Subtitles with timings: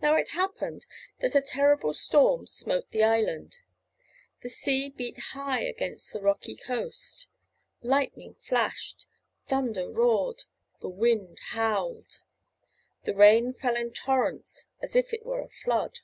[0.00, 0.86] Now it happened
[1.20, 3.58] that a terrible storm smote the island.
[4.40, 7.26] The sea beat high against the rocky coast.
[7.82, 9.04] Lightning flashed.
[9.48, 10.44] Thunder roared.
[10.80, 12.20] The wind howled.
[13.04, 15.98] The rain fell in torrents as if it were a flood.